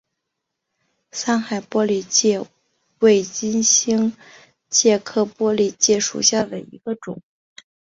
[1.11, 2.43] 三害玻璃介
[3.01, 4.17] 为金星
[4.67, 7.21] 介科玻璃介属下的一个种。